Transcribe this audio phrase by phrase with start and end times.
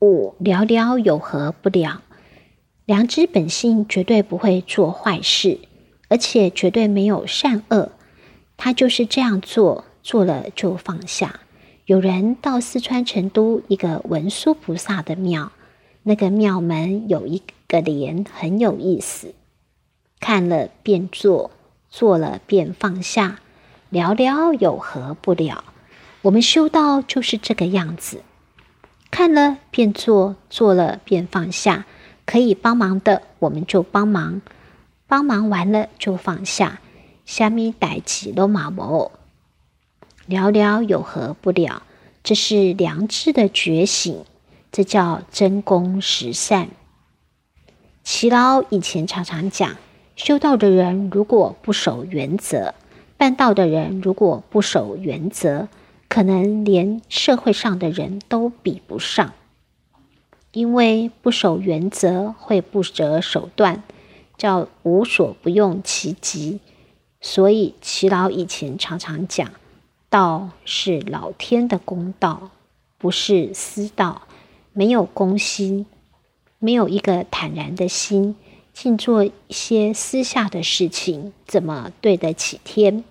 [0.00, 2.00] 五聊聊有何不了？
[2.86, 5.58] 良知本性绝对不会做坏事，
[6.08, 7.92] 而且绝对没有善恶。
[8.56, 11.40] 他就是这样做，做了就放下。
[11.84, 15.52] 有人到四川成都一个文殊菩萨的庙，
[16.04, 19.34] 那个庙门有一个联，很有意思。
[20.18, 21.50] 看了便做，
[21.90, 23.40] 做了便放下，
[23.90, 25.62] 聊聊有何不了？
[26.22, 28.22] 我们修道就是这个样子，
[29.10, 31.86] 看了便做，做了便放下。
[32.24, 34.40] 可以帮忙的，我们就帮忙；
[35.08, 36.80] 帮忙完了就放下。
[37.26, 39.10] 虾米代起都马无，
[40.26, 41.82] 聊聊有何不了？
[42.22, 44.24] 这是良知的觉醒，
[44.70, 46.68] 这叫真功实善。
[48.04, 49.76] 齐老以前常常讲，
[50.14, 52.74] 修道的人如果不守原则，
[53.16, 55.66] 办道的人如果不守原则。
[56.10, 59.32] 可能连社会上的人都比不上，
[60.50, 63.84] 因为不守原则会不择手段，
[64.36, 66.58] 叫无所不用其极。
[67.20, 69.52] 所以齐老以前常常讲，
[70.08, 72.50] 道是老天的公道，
[72.98, 74.22] 不是私道。
[74.72, 75.86] 没有公心，
[76.58, 78.34] 没有一个坦然的心，
[78.72, 83.04] 尽做一些私下的事情，怎么对得起天？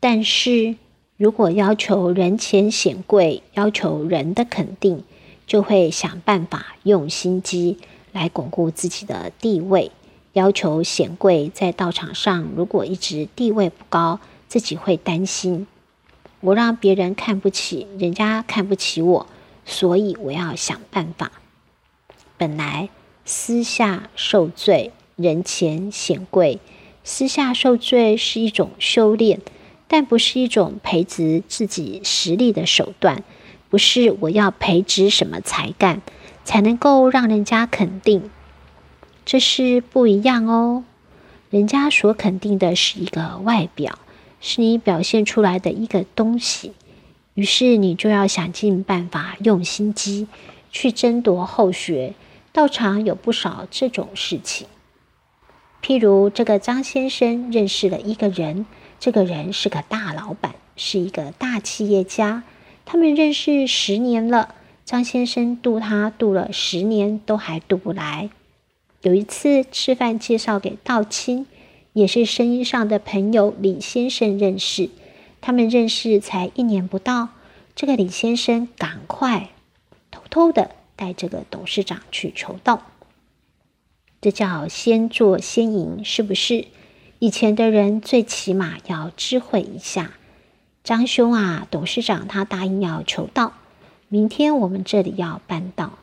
[0.00, 0.74] 但是。
[1.16, 5.04] 如果要求人前显贵，要求人的肯定，
[5.46, 7.78] 就会想办法用心机
[8.10, 9.92] 来巩固自己的地位。
[10.32, 15.68] 要求显贵在道场上，如果一直地位不高，自己会担心：
[16.40, 19.28] 我让别人看不起，人家看不起我，
[19.64, 21.30] 所以我要想办法。
[22.36, 22.88] 本来
[23.24, 26.58] 私下受罪，人前显贵；
[27.04, 29.40] 私下受罪是一种修炼。
[29.86, 33.22] 但不是一种培植自己实力的手段，
[33.68, 36.00] 不是我要培植什么才干
[36.44, 38.30] 才能够让人家肯定，
[39.24, 40.84] 这是不一样哦。
[41.50, 43.98] 人家所肯定的是一个外表，
[44.40, 46.72] 是你表现出来的一个东西，
[47.34, 50.26] 于是你就要想尽办法用心机
[50.72, 52.14] 去争夺后学。
[52.52, 54.66] 道场有不少这种事情，
[55.82, 58.66] 譬如这个张先生认识了一个人。
[59.04, 62.42] 这个人是个大老板，是一个大企业家。
[62.86, 64.54] 他们认识十年了，
[64.86, 68.30] 张先生渡他渡了十年，都还渡不来。
[69.02, 71.46] 有一次吃饭，介绍给道亲，
[71.92, 74.88] 也是生意上的朋友李先生认识。
[75.42, 77.28] 他们认识才一年不到，
[77.76, 79.50] 这个李先生赶快
[80.10, 82.86] 偷偷的带这个董事长去求道，
[84.22, 86.68] 这叫先做先赢，是不是？
[87.18, 90.12] 以前的人最起码要知会一下，
[90.82, 93.54] 张兄啊，董事长他答应要求道，
[94.08, 95.98] 明天我们这里要办到。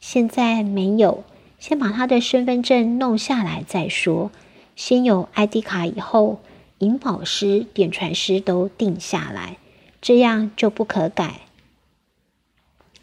[0.00, 1.24] 现在没有，
[1.58, 4.30] 先把他的身份证弄下来再说。
[4.76, 6.40] 先有 ID 卡，以后
[6.78, 9.56] 银宝师、点传师都定下来，
[10.00, 11.40] 这样就不可改。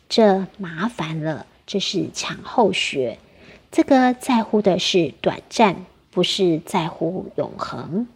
[0.08, 3.20] 这麻烦了，这是抢后学，
[3.72, 5.86] 这个在乎的是短暂。
[6.16, 8.08] 不是在乎永恒。